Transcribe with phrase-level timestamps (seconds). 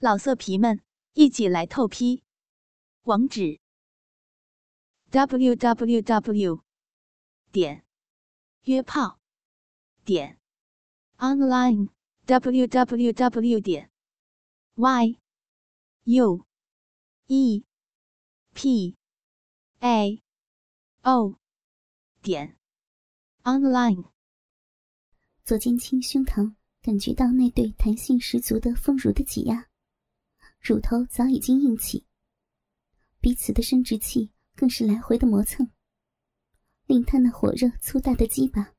[0.00, 0.80] 老色皮们，
[1.14, 2.22] 一起来透批！
[3.02, 3.58] 网址
[5.10, 6.62] ：w w w
[7.50, 7.84] 点
[8.62, 9.18] 约炮
[10.04, 10.38] 点
[11.16, 11.88] online
[12.26, 13.90] w w w 点
[14.76, 15.18] y
[16.04, 16.46] u
[17.26, 17.64] e
[18.54, 18.96] p
[19.80, 20.22] a
[21.02, 21.40] o
[22.22, 22.56] 点
[23.42, 24.12] online。
[25.42, 29.68] 左剑清胸膛感觉到那对弹性十足的丰乳的挤压。
[30.68, 32.04] 乳头早已经硬起，
[33.20, 35.66] 彼此的生殖器更是来回的磨蹭，
[36.84, 38.74] 令他那火热粗大的鸡巴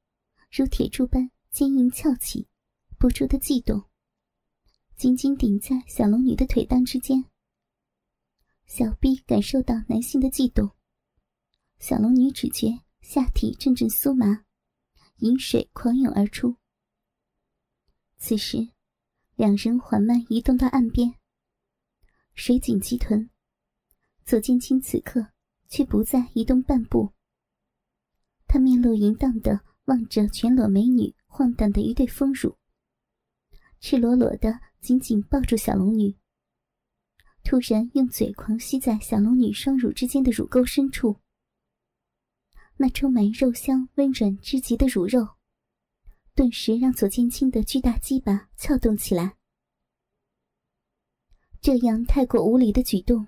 [0.52, 2.48] 如铁柱般坚硬翘起，
[3.00, 3.90] 不住的悸动，
[4.96, 7.26] 紧紧顶在小龙女的腿裆之间。
[8.68, 10.70] 小臂感受到男性的悸动，
[11.80, 12.68] 小龙女只觉
[13.02, 14.46] 下体阵阵酥麻，
[15.22, 16.56] 饮水狂涌而出。
[18.20, 18.70] 此时，
[19.36, 21.19] 两人缓慢移动到岸边。
[22.34, 23.30] 水井鸡臀，
[24.26, 25.28] 左剑清此刻
[25.68, 27.14] 却不再移动半步。
[28.48, 32.58] 他面露淫荡的望着全裸美女晃荡的一对丰乳，
[33.80, 36.16] 赤裸裸的紧紧抱住小龙女。
[37.44, 41.20] 突然用嘴狂吸在小龙女双乳之间的乳沟深处，
[42.78, 45.36] 那充满肉香温软之极的乳肉，
[46.36, 49.39] 顿时让左剑清的巨大鸡巴撬动起来。
[51.62, 53.28] 这样太过无理的举动，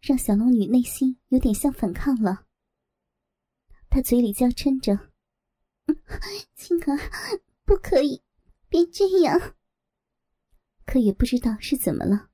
[0.00, 2.46] 让小龙女内心有点像反抗了。
[3.88, 5.10] 她嘴里娇嗔着
[6.54, 6.98] ：“青儿，
[7.64, 8.20] 不可以，
[8.68, 9.54] 别这样。”
[10.84, 12.28] 可也不知道是怎么了，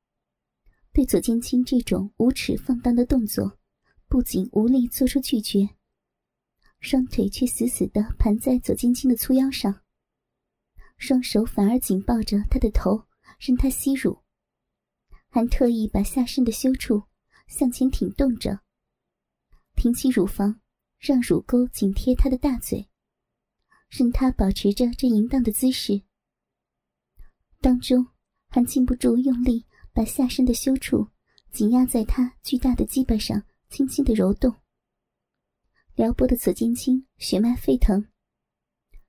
[0.93, 3.57] 对左剑清这种无耻放荡的动作，
[4.09, 5.69] 不仅无力做出拒绝，
[6.81, 9.83] 双腿却死死的盘在左剑清的粗腰上，
[10.97, 13.07] 双手反而紧抱着他的头，
[13.39, 14.25] 任他吸乳。
[15.31, 17.05] 还特意把下身的羞处
[17.47, 18.61] 向前挺动着，
[19.77, 20.61] 挺起乳房，
[20.99, 22.89] 让乳沟紧贴他的大嘴，
[23.89, 26.03] 任他保持着这淫荡的姿势。
[27.61, 28.07] 当中
[28.49, 31.09] 还禁不住用力把下身的羞处
[31.51, 34.55] 紧压在他巨大的鸡巴上，轻轻的揉动。
[35.95, 38.07] 撩拨的左肩青血脉沸腾，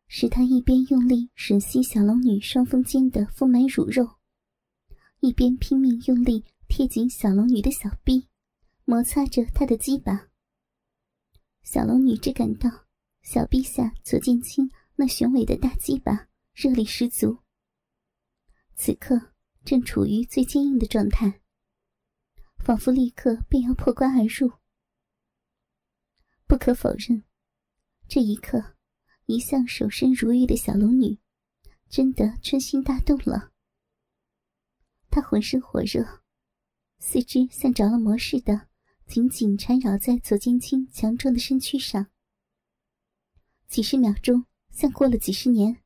[0.07, 4.18] 使他一边用力吮吸小龙女双峰间的丰满乳肉。
[5.21, 8.27] 一边拼命用力贴紧小龙女的小臂，
[8.85, 10.29] 摩擦着她的鸡巴。
[11.61, 12.85] 小龙女只感到
[13.21, 17.37] 小臂下左剑清那雄伟的大鸡巴热力十足，
[18.75, 19.33] 此刻
[19.65, 21.41] 正处于最坚硬的状态，
[22.57, 24.53] 仿佛立刻便要破关而入。
[26.47, 27.23] 不可否认，
[28.07, 28.77] 这一刻，
[29.25, 31.19] 一向守身如玉的小龙女，
[31.89, 33.48] 真的春心大动了。
[35.11, 36.21] 他浑身火热，
[36.99, 38.67] 四肢像着了魔似的，
[39.07, 42.07] 紧紧缠绕在左剑清强壮的身躯上。
[43.67, 45.77] 几十秒钟，像过了几十年。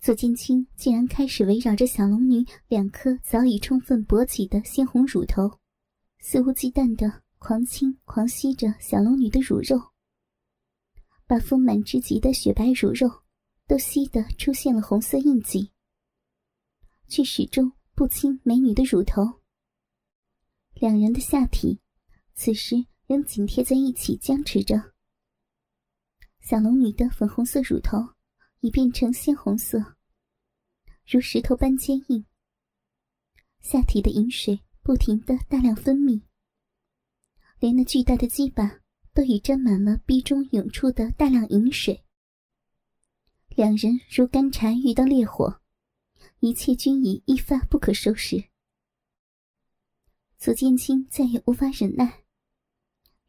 [0.00, 5.60] 左剑清竟然开始围绕着小龙女两颗早已充分勃起的鲜红乳头，
[6.18, 9.80] 肆无忌惮的狂亲狂吸着小龙女的乳肉，
[11.26, 13.22] 把丰满之极的雪白乳肉
[13.68, 15.70] 都吸得出现了红色印记，
[17.06, 17.72] 却始终。
[17.94, 19.22] 不亲美女的乳头，
[20.72, 21.78] 两人的下体
[22.34, 24.92] 此时仍紧贴在一起，僵持着。
[26.40, 27.98] 小龙女的粉红色乳头
[28.60, 29.78] 已变成鲜红色，
[31.06, 32.24] 如石头般坚硬。
[33.60, 36.22] 下体的饮水不停的大量分泌，
[37.60, 38.80] 连那巨大的鸡巴
[39.12, 42.02] 都已沾满了逼中涌出的大量饮水。
[43.50, 45.61] 两人如干柴遇到烈火。
[46.44, 48.46] 一切均已一发不可收拾。
[50.36, 52.24] 左剑清再也无法忍耐，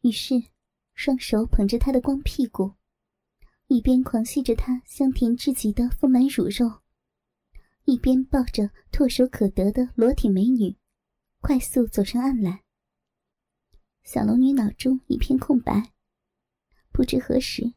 [0.00, 0.34] 于是
[0.94, 2.72] 双手捧着她的光屁股，
[3.68, 6.80] 一边狂吸着她香甜至极的丰满乳肉，
[7.84, 10.76] 一边抱着唾手可得的裸体美女，
[11.40, 12.64] 快速走上岸来。
[14.02, 15.92] 小龙女脑中一片空白，
[16.90, 17.74] 不知何时，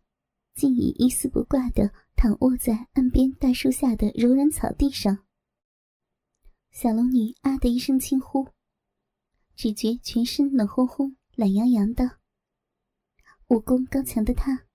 [0.56, 5.26] 竟已一丝不挂的躺卧在岸边大树下的柔软草地上。
[6.80, 8.50] 小龙女啊的一声轻呼，
[9.56, 12.20] 只觉全身冷烘烘、懒洋洋的。
[13.48, 14.68] 武功高强的她，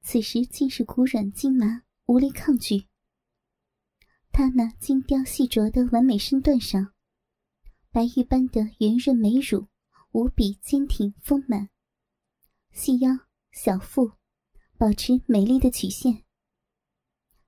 [0.00, 2.88] 此时竟是骨软筋麻，无力抗拒。
[4.32, 6.92] 她那精雕细琢的完美身段上，
[7.92, 9.68] 白玉般的圆润美乳
[10.10, 11.68] 无比坚挺丰满，
[12.72, 13.10] 细腰
[13.52, 14.10] 小腹
[14.76, 16.24] 保持美丽的曲线，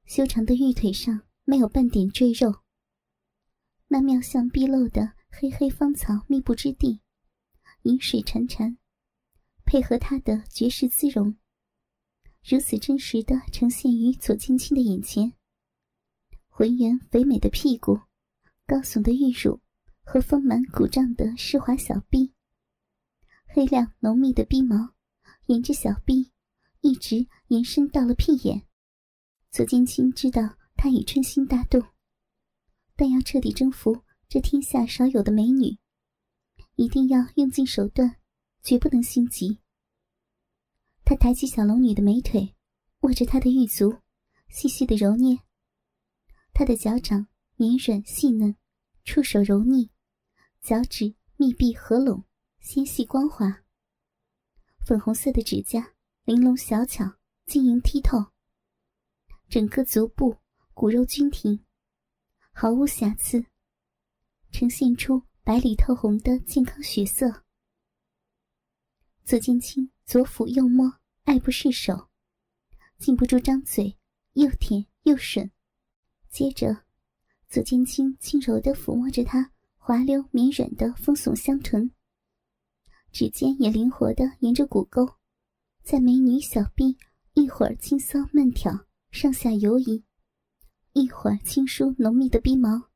[0.06, 2.62] 修长的玉腿上没有半点赘肉。
[3.92, 7.00] 那妙相毕露的黑黑芳草密布之地，
[7.82, 8.76] 云水潺潺，
[9.64, 11.34] 配合她的绝世姿容，
[12.44, 15.32] 如此真实的呈现于左近清的眼前。
[16.46, 17.98] 浑圆肥美的屁股，
[18.64, 19.60] 高耸的玉乳
[20.04, 22.32] 和丰满鼓胀的湿滑小臂，
[23.48, 24.94] 黑亮浓密的逼毛
[25.46, 26.31] 沿着小臂
[26.81, 28.62] 一直延伸到了屁眼。
[29.50, 31.84] 左近清知道他已春心大动。
[33.00, 35.79] 但要彻底征服这天下少有的美女，
[36.75, 38.17] 一定要用尽手段，
[38.61, 39.58] 绝不能心急。
[41.02, 42.55] 他抬起小龙女的美腿，
[43.00, 43.97] 握着她的玉足，
[44.50, 45.38] 细细的揉捏。
[46.52, 47.26] 她的脚掌
[47.56, 48.55] 绵软细嫩，
[49.02, 49.88] 触手柔腻，
[50.61, 52.25] 脚趾密闭合拢，
[52.58, 53.62] 纤细光滑。
[54.85, 55.94] 粉红色的指甲
[56.25, 57.17] 玲珑小巧，
[57.47, 58.31] 晶莹剔透。
[59.49, 60.37] 整个足部
[60.75, 61.64] 骨肉均挺。
[62.52, 63.47] 毫无瑕疵，
[64.50, 67.44] 呈现出白里透红的健康血色。
[69.25, 72.08] 左剑清左抚右摸，爱不释手，
[72.99, 73.97] 禁不住张嘴，
[74.32, 75.50] 又舔又吮。
[76.29, 76.85] 接着，
[77.49, 81.91] 左剑清轻柔地抚摸着她滑溜绵软的丰耸香唇，
[83.11, 85.08] 指尖也灵活地沿着骨沟，
[85.82, 86.99] 在美女小臂
[87.32, 90.05] 一会儿轻搔慢挑，上下游移。
[90.92, 92.88] 一会儿轻梳浓密的鼻毛，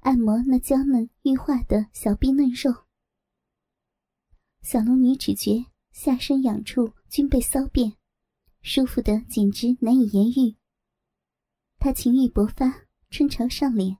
[0.00, 2.84] 按摩那娇嫩玉化的小臂嫩肉。
[4.62, 7.94] 小龙女只觉下身痒处均被骚遍，
[8.62, 10.56] 舒服的简直难以言喻。
[11.80, 13.98] 她情欲勃发，春潮上脸，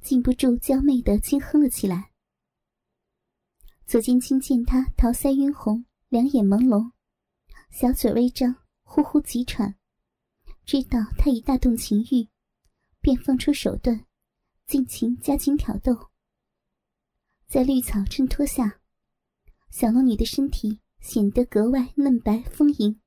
[0.00, 2.10] 禁不住娇媚的轻哼了起来。
[3.86, 6.90] 左剑清见她桃腮晕红，两眼朦胧，
[7.70, 9.76] 小嘴微张，呼呼急喘，
[10.64, 12.31] 知道她已大动情欲。
[13.02, 14.06] 便放出手段，
[14.66, 16.10] 尽情加紧挑逗。
[17.48, 18.80] 在绿草衬托下，
[19.70, 22.98] 小龙女的身体显得格外嫩白丰盈。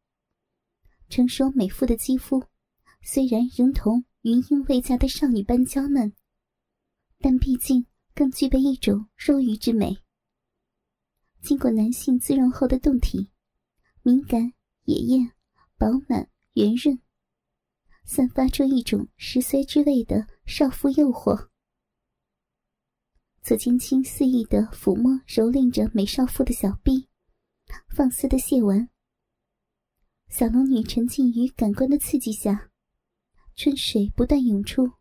[1.10, 2.44] 成熟美妇的肌肤，
[3.02, 6.14] 虽然仍同云英未嫁的少女般娇嫩，
[7.20, 9.98] 但毕竟更具备一种肉欲之美。
[11.42, 13.30] 经过男性滋润后的胴体，
[14.02, 14.52] 敏感、
[14.84, 15.32] 野艳、
[15.78, 17.00] 饱满、圆润。
[18.06, 21.50] 散发出一种十岁之味的少妇诱惑。
[23.42, 27.08] 左金清肆意的抚摸、蹂躏着美少妇的小臂，
[27.90, 28.90] 放肆的亵玩。
[30.30, 32.72] 小龙女沉浸于感官的刺激下，
[33.56, 34.92] 春水不断涌出，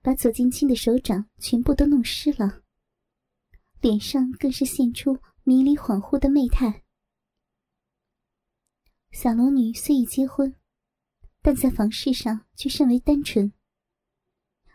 [0.00, 2.62] 把左金清的手掌全部都弄湿了，
[3.80, 6.82] 脸上更是现出迷离恍惚的媚态。
[9.10, 10.54] 小龙女虽已结婚。
[11.46, 13.52] 但在房事上却甚为单纯，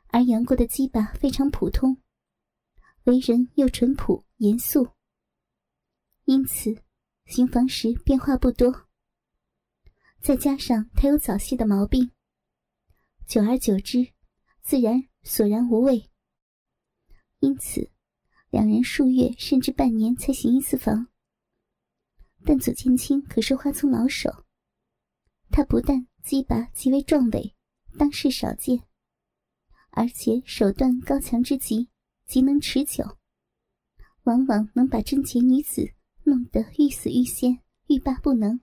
[0.09, 1.99] 而杨过的鸡巴非常普通，
[3.05, 4.89] 为人又淳朴严肃，
[6.25, 6.83] 因此
[7.25, 8.87] 行房时变化不多。
[10.21, 12.11] 再加上他有早泄的毛病，
[13.25, 14.13] 久而久之，
[14.61, 16.11] 自然索然无味。
[17.39, 17.89] 因此，
[18.51, 21.07] 两人数月甚至半年才行一次房。
[22.45, 24.45] 但左剑清可是花丛老手，
[25.49, 26.08] 他不但。
[26.29, 27.55] 鸡巴极为壮伟，
[27.97, 28.83] 当世少见，
[29.89, 31.89] 而且手段高强之极，
[32.27, 33.17] 极能持久，
[34.25, 35.91] 往往能把贞洁女子
[36.25, 38.61] 弄得欲死欲仙，欲罢不能。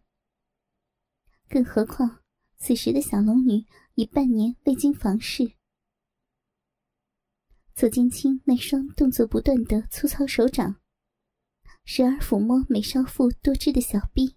[1.49, 2.23] 更何况
[2.57, 5.57] 此时的小龙女已半年未经房事，
[7.75, 10.81] 左剑清那双动作不断的粗糙手掌，
[11.85, 14.37] 时而抚摸美少妇多汁的小臂，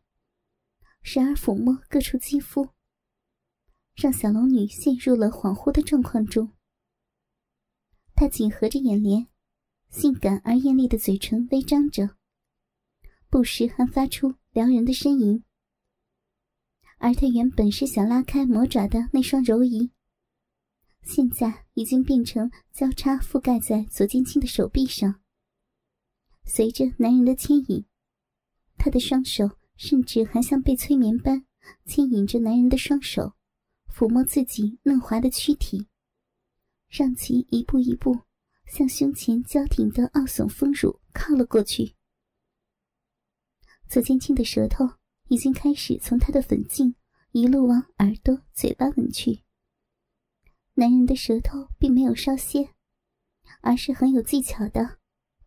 [1.03, 2.69] 时而抚摸各处肌肤。
[4.01, 6.53] 让小龙女陷入了恍惚的状况中。
[8.15, 9.27] 她紧合着眼帘，
[9.89, 12.15] 性感而艳丽的嘴唇微张着，
[13.29, 15.43] 不时还发出撩人的呻吟。
[16.97, 19.91] 而她原本是想拉开魔爪的那双柔仪，
[21.01, 25.19] 现在已经变成交叉覆盖在左剑清的手臂上。
[26.45, 27.85] 随着男人的牵引，
[28.77, 31.45] 她的双手甚至还像被催眠般
[31.85, 33.33] 牵引着男人的双手。
[33.99, 35.89] 抚摸自己嫩滑的躯体，
[36.87, 38.17] 让其一步一步
[38.65, 41.97] 向胸前娇挺的傲耸丰乳靠了过去。
[43.89, 44.89] 左剑清的舌头
[45.27, 46.95] 已经开始从他的粉颈
[47.33, 49.43] 一路往耳朵、嘴巴吻去。
[50.75, 52.73] 男人的舌头并没有稍歇，
[53.59, 54.99] 而是很有技巧的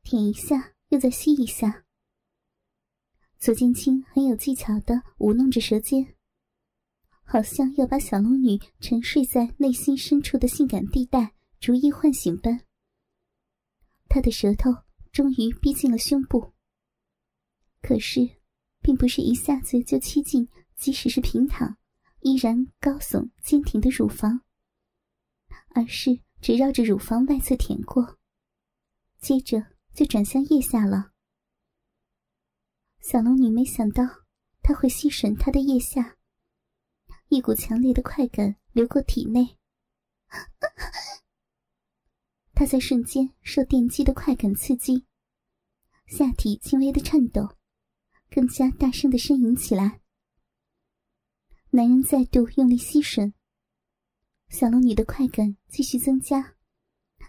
[0.03, 1.87] 舔一下，又再吸一下。
[3.39, 6.15] 左剑清很有技巧的舞弄着舌尖。
[7.33, 12.61] 好像要把小龙女沉睡在内心深处的性感地带逐一唤醒般，
[14.07, 14.71] 他的舌头
[15.13, 16.53] 终于逼近了胸部，
[17.81, 18.29] 可是，
[18.83, 20.47] 并不是一下子就吸进，
[20.77, 21.79] 即使是平躺，
[22.21, 24.43] 依然高耸坚挺的乳房，
[25.69, 28.19] 而是只绕着乳房外侧舔过，
[29.23, 31.13] 接着就转向腋下了。
[33.01, 34.05] 小龙女没想到
[34.63, 36.19] 他会吸吮她的腋下，
[37.33, 39.57] 一股强烈的快感流过体内。
[42.53, 45.07] 她在瞬间受电击的快感刺激，
[46.07, 47.57] 下体轻微的颤抖，
[48.31, 50.03] 更加大声的呻吟起来。
[51.71, 53.33] 男人再度用力吸吮，
[54.51, 56.57] 小龙女的快感继续增加，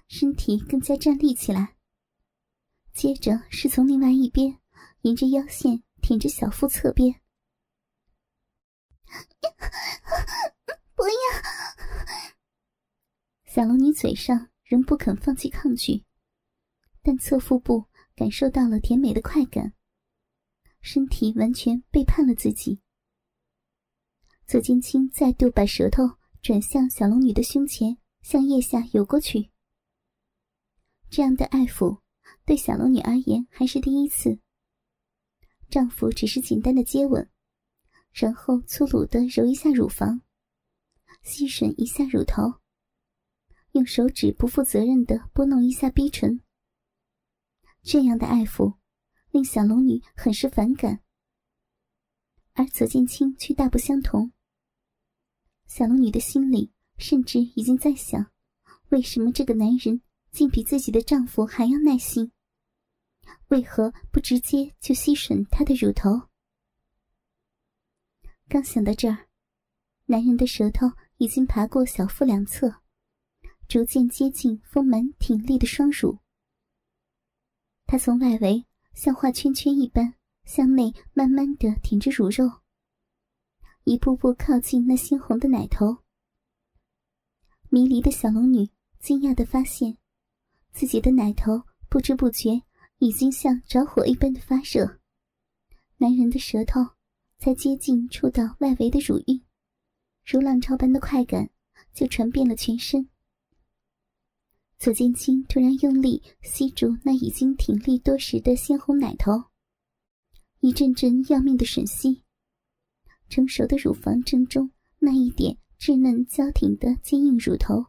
[0.10, 1.78] 身体更加站立起来。
[2.92, 4.60] 接着是从另外一边。
[5.04, 7.20] 沿着腰线舔着小腹侧边，
[10.96, 11.14] 不要！
[13.46, 16.04] 小龙女嘴上仍不肯放弃抗拒，
[17.02, 19.74] 但侧腹部感受到了甜美的快感，
[20.82, 22.82] 身体完全背叛了自己。
[24.46, 26.04] 左剑青再度把舌头
[26.42, 29.50] 转向小龙女的胸前，向腋下游过去。
[31.10, 32.02] 这样的爱抚
[32.46, 34.40] 对小龙女而言还是第一次。
[35.70, 37.30] 丈夫只是简单的接吻，
[38.14, 40.22] 然后粗鲁的揉一下乳房，
[41.24, 42.62] 吸吮一下乳头，
[43.72, 46.40] 用手指不负责任的拨弄一下逼唇。
[47.82, 48.78] 这样的爱抚
[49.32, 51.02] 令小龙女很是反感，
[52.54, 54.32] 而左剑清却大不相同。
[55.66, 58.32] 小龙女的心里甚至已经在想：
[58.90, 60.02] 为什么这个男人
[60.32, 62.32] 竟比自己的丈夫还要耐心？
[63.48, 66.30] 为何不直接就吸吮她的乳头？
[68.54, 69.18] 刚想到这儿，
[70.06, 70.86] 男人的舌头
[71.18, 72.72] 已经爬过小腹两侧，
[73.68, 76.20] 逐渐接近丰满挺立的双乳。
[77.88, 80.14] 他从外围像画圈圈一般
[80.46, 82.62] 向内慢慢的舔着乳肉，
[83.86, 86.04] 一步步靠近那猩红的奶头。
[87.70, 88.70] 迷离的小龙女
[89.00, 89.98] 惊讶的发现，
[90.72, 92.62] 自己的奶头不知不觉。
[93.00, 95.00] 已经像着火一般的发热，
[95.98, 96.80] 男人的舌头
[97.44, 99.44] 才接近触到外围的乳晕，
[100.26, 101.50] 如浪潮般的快感
[101.94, 103.10] 就传遍了全身。
[104.80, 109.34] 左建清突然用力吸住那已经挺立多时的鲜红奶头，
[110.62, 112.24] 一阵阵要命的吮吸，
[113.28, 117.88] 成熟的乳房正中那一点稚嫩娇挺的坚硬乳头，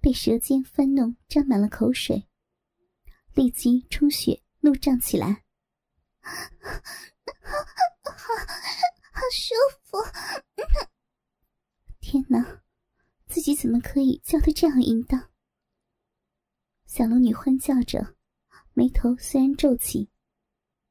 [0.00, 2.26] 被舌尖翻弄沾满了口水。
[3.34, 5.44] 立即充血怒胀起来，
[9.14, 9.98] 好舒服！
[12.00, 12.62] 天哪，
[13.26, 15.30] 自己怎么可以叫得这样淫荡？
[16.84, 18.16] 小龙女欢叫着，
[18.74, 20.10] 眉头虽然皱起，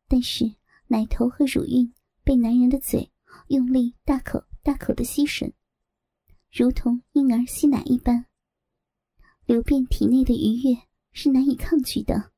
[0.07, 0.55] 但是
[0.87, 3.11] 奶头和乳晕被男人的嘴
[3.47, 5.51] 用力大口大口的吸吮，
[6.49, 8.25] 如同婴儿吸奶一般，
[9.45, 12.31] 流遍体内的愉悦是难以抗拒的。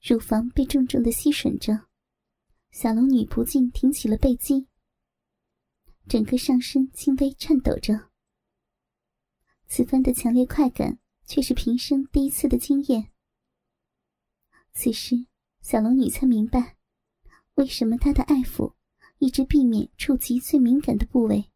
[0.00, 1.86] 乳房被重重的吸吮着，
[2.70, 4.66] 小龙女不禁挺起了背肌，
[6.08, 8.07] 整个上身轻微颤抖着。
[9.68, 13.10] 此番的强烈快感却是平生第一次的经验。
[14.72, 15.26] 此时，
[15.60, 16.76] 小龙女才明白，
[17.54, 18.74] 为什么她的爱抚
[19.18, 21.50] 一直避免触及最敏感的部位。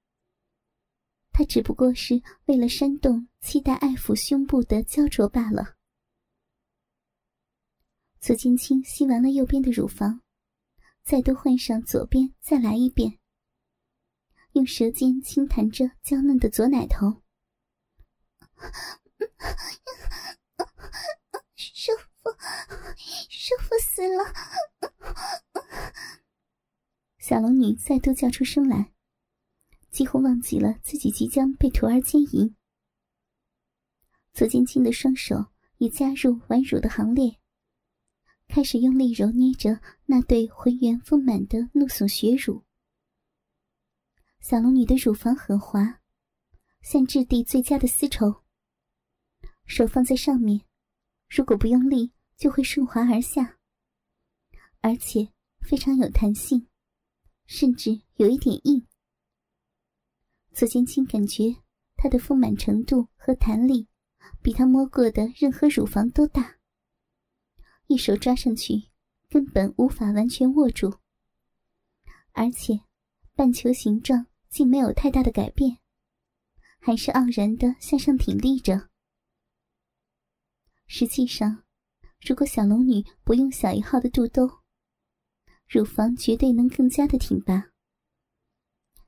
[1.33, 5.77] 她只不过是为了煽动期待爱抚胸部的焦灼罢了。
[8.21, 10.21] 左剑清吸完了右边的乳房，
[11.03, 13.19] 再度换上左边，再来一遍。
[14.53, 17.23] 用舌尖轻弹着娇嫩的左奶头，
[21.57, 22.31] 舒服，
[23.29, 24.25] 舒服死了！
[27.19, 28.93] 小龙女再度叫出声来，
[29.91, 32.55] 几乎忘记了自己即将被徒儿奸淫。
[34.33, 35.47] 左剑清的双手
[35.79, 37.39] 也加入玩乳的行列。
[38.49, 42.65] 开始用力揉捏着那对浑圆丰满的怒耸血乳，
[44.41, 46.01] 小龙女的乳房很滑，
[46.83, 48.42] 像质地最佳的丝绸。
[49.67, 50.61] 手放在上面，
[51.29, 53.59] 如果不用力，就会顺滑而下，
[54.81, 56.69] 而且非常有弹性，
[57.47, 58.87] 甚至有一点硬。
[60.53, 61.57] 左剑清感觉
[61.97, 63.89] 它的丰满程度和弹力，
[64.43, 66.59] 比他摸过的任何乳房都大。
[67.87, 68.91] 一手抓上去，
[69.31, 70.99] 根本无法完全握住，
[72.33, 72.81] 而且
[73.35, 75.79] 半球形状竟没有太大的改变，
[76.79, 78.92] 还是傲然的向上挺立着。
[80.95, 81.65] 实际上，
[82.21, 84.47] 如果小龙女不用小一号的肚兜，
[85.67, 87.71] 乳房绝对能更加的挺拔。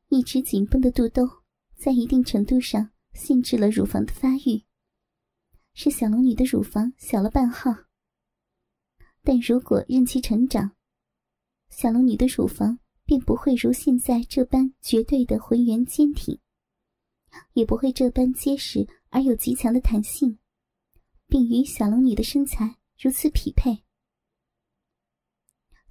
[0.08, 1.28] 一直紧绷的肚兜，
[1.76, 4.64] 在一定程度上限制了乳房的发育，
[5.74, 7.70] 使小龙女的乳房小了半号。
[9.22, 10.74] 但如果任其成长，
[11.68, 16.40] 小龙女的乳房便不会如现在这般绝对的浑圆坚挺，
[17.52, 20.38] 也不会这般结实而有极强的弹性，
[21.26, 23.84] 并与小龙女的身材如此匹配。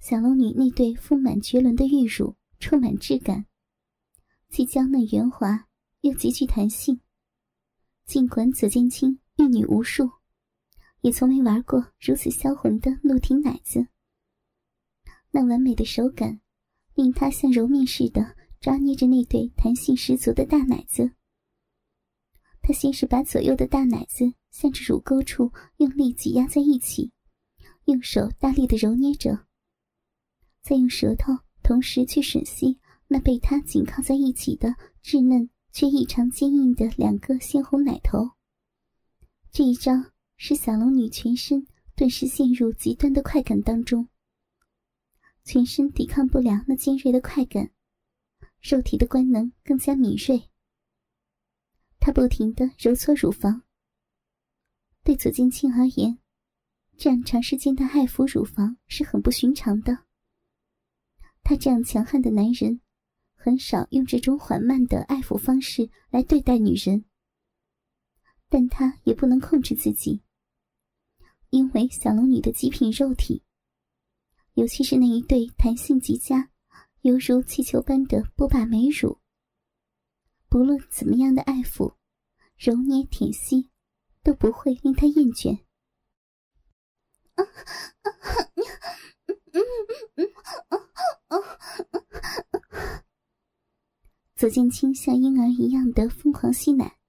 [0.00, 3.46] 小龙女那对丰满绝伦的玉乳充满质感。
[4.48, 5.66] 既娇嫩圆滑，
[6.02, 7.00] 又极具弹性。
[8.04, 10.10] 尽管左剑青玉女无数，
[11.00, 13.88] 也从没玩过如此销魂的怒挺奶子。
[15.30, 16.40] 那完美的手感，
[16.94, 21.12] 令他像揉面似的抓捏着那对弹性十足的大奶子。
[22.66, 27.12] 他先是把左右的大奶子向着乳沟处用力挤压在一起，
[27.84, 29.46] 用手大力的揉捏着，
[30.62, 32.80] 再用舌头同时去吮吸。
[33.06, 38.30] 那被他紧靠在一起的稚嫩却异常坚硬的两个鲜红奶头，
[39.52, 39.92] 这一招
[40.38, 44.08] 使小龙女全身顿时陷入极端的快感当中，
[45.44, 47.70] 全身抵抗不了那尖锐的快感，
[48.62, 50.42] 肉体的官能更加敏锐。
[52.06, 53.62] 他不停的揉搓乳房，
[55.02, 56.18] 对左剑清而言，
[56.98, 60.04] 这样长时间的爱抚乳房是很不寻常的。
[61.42, 62.82] 他这样强悍的男人。
[63.34, 67.04] 很少用这种缓慢的爱抚方式来对待女人，
[68.48, 70.22] 但他也不能控制自己，
[71.48, 73.42] 因为小龙女的极品肉体，
[74.54, 76.50] 尤其是那一对弹性极佳、
[77.00, 79.18] 犹如气球般的波霸美乳，
[80.54, 81.96] 不论怎么样的爱抚、
[82.56, 83.70] 揉捏、舔吸，
[84.22, 85.64] 都不会令他厌倦。
[94.36, 97.00] 左剑清像婴儿一样的疯狂吸奶，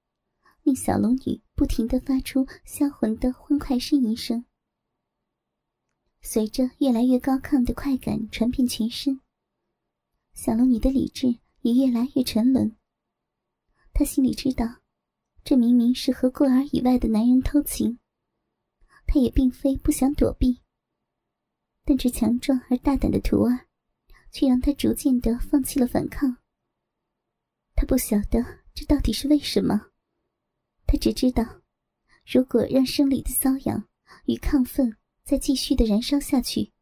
[0.63, 4.43] 令小龙女不停的发出销魂的欢快呻吟声。
[6.19, 9.21] 随着越来越高亢的快感传遍全身，
[10.34, 12.75] 小龙女的理智也越来越沉沦。
[13.97, 14.81] 他心里知道，
[15.45, 17.97] 这明明是和过儿以外的男人偷情，
[19.08, 20.60] 他也并非不想躲避，
[21.86, 23.67] 但这强壮而大胆的徒儿，
[24.31, 26.36] 却让他逐渐的放弃了反抗。
[27.73, 29.91] 他不晓得这到底是为什么，
[30.86, 31.62] 他只知道，
[32.29, 33.88] 如果让生理的瘙痒
[34.25, 36.73] 与亢奋再继续的燃烧下去，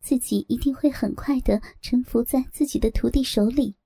[0.00, 3.76] 自己一定会很快的臣服在自己的徒弟手里。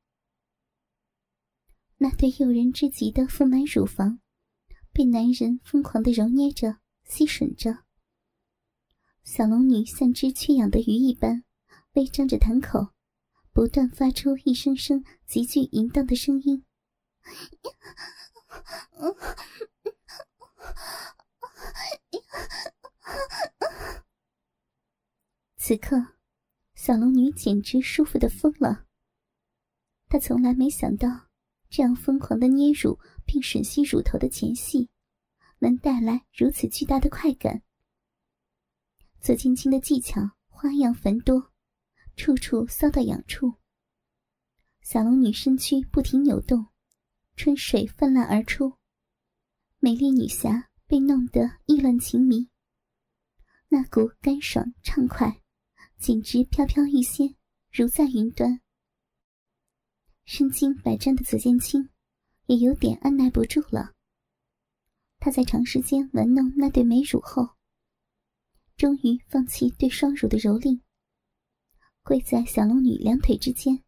[1.99, 4.21] 那对诱人之极的丰满乳房，
[4.93, 7.85] 被男人疯狂的揉捏着、吸吮着。
[9.23, 11.45] 小龙女像只缺氧的鱼一般，
[11.93, 12.89] 微张着潭口。
[13.51, 16.65] 不断发出一声声极具淫荡的声音。
[25.57, 25.97] 此刻，
[26.77, 28.87] 小龙女简直舒服的疯了。
[30.09, 31.28] 她从来没想到，
[31.71, 34.89] 这样疯狂的捏乳并吮吸乳头的前戏，
[35.59, 37.63] 能带来如此巨大的快感。
[39.21, 41.53] 左青青的技巧花样繁多。
[42.17, 43.55] 处处骚到痒处，
[44.83, 46.67] 小龙女身躯不停扭动，
[47.37, 48.73] 春水泛滥而出，
[49.79, 52.49] 美丽女侠被弄得意乱情迷。
[53.69, 55.41] 那股干爽畅快，
[55.97, 57.37] 简直飘飘欲仙，
[57.71, 58.61] 如在云端。
[60.31, 61.89] 身经百战的左剑青
[62.49, 63.95] 也有点按耐不住了。
[65.19, 67.49] 他在长时间玩弄那对美乳后，
[68.77, 70.83] 终于放弃对双乳的蹂躏。
[72.03, 73.83] 跪在小龙女两腿之间，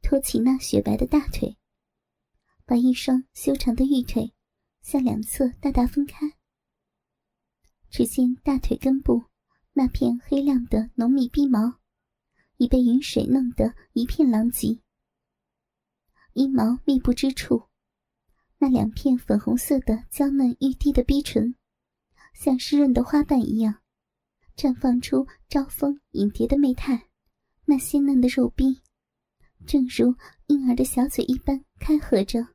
[0.00, 1.56] 托起那雪白的大腿，
[2.64, 4.32] 把一双修长的玉腿
[4.80, 6.38] 向两侧大大分开。
[7.90, 9.24] 只见大腿根部
[9.72, 11.80] 那片黑亮的浓密逼毛，
[12.58, 14.80] 已被云水弄得一片狼藉。
[16.34, 17.64] 阴毛密布之处，
[18.58, 21.54] 那两片粉红色的娇嫩欲滴的逼唇，
[22.34, 23.82] 像湿润的花瓣一样，
[24.56, 27.08] 绽放出招蜂引蝶的媚态。
[27.64, 28.80] 那鲜嫩的肉壁，
[29.66, 30.14] 正如
[30.46, 32.48] 婴儿的小嘴一般开合着，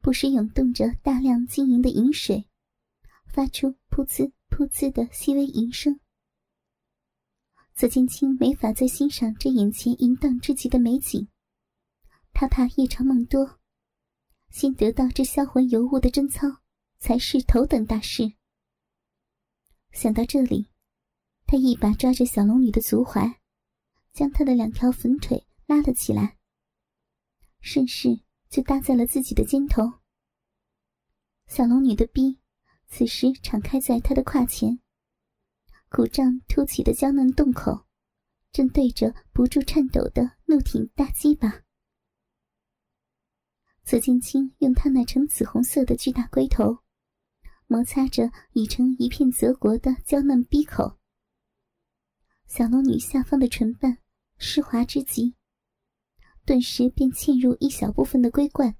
[0.00, 2.46] 不时涌动着大量晶莹的饮水，
[3.26, 5.98] 发出噗呲噗呲的细微吟声。
[7.74, 11.28] 左剑清没法再欣赏这眼前淫荡至极的美景，
[12.38, 13.58] 他怕夜长梦多，
[14.50, 16.46] 先得到这销魂尤物的贞操，
[16.98, 18.34] 才是头等大事。
[19.90, 20.70] 想到这里，
[21.46, 23.36] 他一把抓着小龙女的足踝，
[24.12, 26.36] 将她的两条粉腿拉了起来，
[27.60, 28.20] 顺势
[28.50, 30.00] 就搭在了自己的肩头。
[31.46, 32.38] 小龙女的臂
[32.86, 34.78] 此时敞开在他的胯前，
[35.88, 37.86] 鼓胀凸起的娇嫩洞口。
[38.52, 41.62] 正对着不住颤抖的怒挺大鸡巴，
[43.86, 46.78] 左剑清用她那呈紫红色的巨大龟头，
[47.68, 50.98] 摩擦着已成一片泽国的娇嫩逼口。
[52.48, 53.98] 小龙女下方的唇瓣
[54.38, 55.36] 湿滑之极，
[56.44, 58.76] 顿时便嵌入一小部分的龟冠。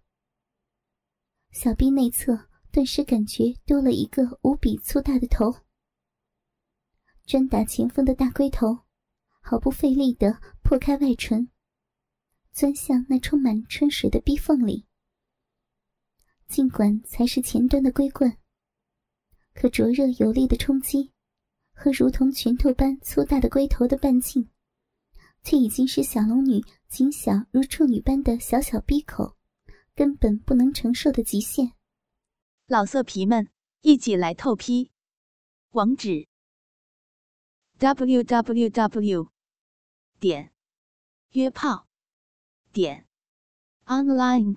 [1.53, 5.55] 小臂内侧顿时感觉多了一个无比粗大的头，
[7.25, 8.81] 专打前锋的大龟头。
[9.41, 11.49] 毫不费力的破开外唇，
[12.51, 14.85] 钻向那充满春水的逼缝里。
[16.49, 18.37] 尽管才是前端的龟棍，
[19.55, 21.13] 可灼热有力的冲击
[21.73, 24.49] 和如同拳头般粗大的龟头的半径，
[25.43, 29.37] 却已经是小龙女仅小如处女般的小小逼口
[29.95, 31.73] 根本不能承受的极限。
[32.67, 33.49] 老色皮们，
[33.83, 34.91] 一起来透批！
[35.71, 36.27] 网址
[37.79, 39.31] ：w w w.
[40.19, 40.53] 点
[41.33, 41.87] 约炮
[42.73, 43.07] 点
[43.85, 44.57] online